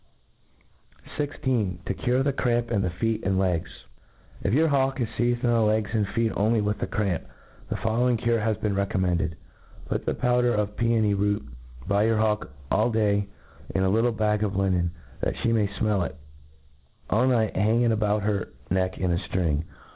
\ 0.57 1.17
i6» 1.19 1.85
To 1.85 1.93
cure 1.93 2.23
the 2.23 2.33
Cramp 2.33 2.71
in 2.71 2.81
the 2.81 2.89
Feet 2.89 3.21
snd 3.21 3.37
Legt. 3.37 3.67
If 4.41 4.51
your 4.51 4.67
hawk 4.67 4.99
is 4.99 5.07
feized 5.15 5.43
in 5.43 5.51
the 5.51 5.59
legs 5.61 5.91
and 5.93 6.07
feet 6.07 6.31
only 6.35 6.59
'with 6.59 6.79
the 6.79 6.87
cramp, 6.87 7.23
the 7.69 7.75
following 7.75 8.17
cure 8.17 8.39
has 8.39 8.57
}}e(sn 8.57 8.75
recommended. 8.75 9.35
Put 9.85 10.07
the 10.07 10.15
powder 10.15 10.55
of 10.55 10.75
peony 10.75 11.13
root 11.13 11.43
l|y 11.87 12.01
your 12.05 12.17
hawk, 12.17 12.49
all 12.71 12.89
day, 12.89 13.27
in 13.75 13.83
a 13.83 13.89
little 13.89 14.11
bag 14.11 14.41
of• 14.43 14.53
Enen, 14.65 14.89
that 15.19 15.35
fhe 15.35 15.53
may 15.53 15.67
fmell 15.67 16.07
it; 16.09 16.15
all 17.07 17.27
night 17.27 17.55
hang 17.55 17.83
it 17.83 17.91
ahout 17.91 18.23
her 18.23 18.49
neck 18.71 18.97
in 18.97 19.11
a 19.11 19.19
firing. 19.31 19.65